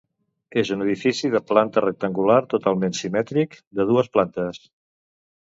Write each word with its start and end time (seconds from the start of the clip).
És 0.59 0.69
un 0.75 0.79
edifici 0.85 1.29
de 1.35 1.41
planta 1.51 1.83
rectangular 1.85 2.39
totalment 2.55 2.97
simètric, 3.01 3.55
de 3.81 3.87
dues 3.93 4.11
plantes. 4.19 4.61